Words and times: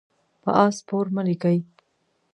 په 0.41 0.49
آس 0.63 0.75
سپور 0.81 1.05
مه 1.15 1.23
لیکئ. 1.27 1.57